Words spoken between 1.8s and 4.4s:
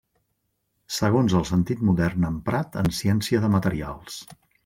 modern emprat en Ciència de materials.